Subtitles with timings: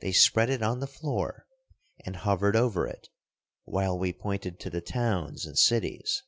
[0.00, 1.46] They spread it on the floor,
[2.04, 3.08] and hovered over it,
[3.62, 6.24] while we pointed to the towns and cities.